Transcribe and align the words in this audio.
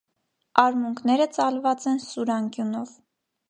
Արմունկները 0.63 1.29
ծալված 1.37 1.87
են 1.95 2.03
սուր 2.09 2.35
անկյունով։ 2.41 2.99